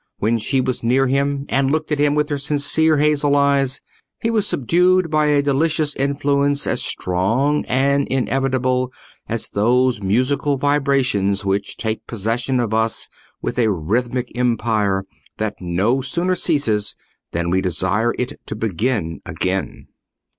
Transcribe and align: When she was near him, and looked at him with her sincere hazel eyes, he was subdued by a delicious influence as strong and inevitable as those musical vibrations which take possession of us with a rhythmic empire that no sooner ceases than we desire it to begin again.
When 0.17 0.39
she 0.39 0.61
was 0.61 0.83
near 0.83 1.05
him, 1.05 1.45
and 1.47 1.69
looked 1.69 1.91
at 1.91 1.99
him 1.99 2.15
with 2.15 2.29
her 2.29 2.39
sincere 2.39 2.97
hazel 2.97 3.35
eyes, 3.35 3.81
he 4.19 4.31
was 4.31 4.47
subdued 4.47 5.11
by 5.11 5.27
a 5.27 5.43
delicious 5.43 5.95
influence 5.95 6.65
as 6.65 6.81
strong 6.81 7.63
and 7.67 8.07
inevitable 8.07 8.91
as 9.29 9.49
those 9.49 10.01
musical 10.01 10.57
vibrations 10.57 11.45
which 11.45 11.77
take 11.77 12.07
possession 12.07 12.59
of 12.59 12.73
us 12.73 13.09
with 13.43 13.59
a 13.59 13.69
rhythmic 13.69 14.31
empire 14.35 15.05
that 15.37 15.57
no 15.59 16.01
sooner 16.01 16.33
ceases 16.33 16.95
than 17.31 17.51
we 17.51 17.61
desire 17.61 18.15
it 18.17 18.39
to 18.47 18.55
begin 18.55 19.21
again. 19.23 19.85